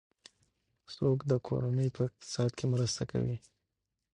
څوک 0.95 1.17
د 1.31 1.33
کورنۍ 1.47 1.87
په 1.95 2.01
اقتصاد 2.07 2.51
کې 2.57 2.65
مرسته 2.73 3.03
کوي؟ 3.11 3.37